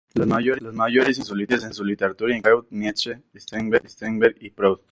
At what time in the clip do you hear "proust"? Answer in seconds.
4.49-4.83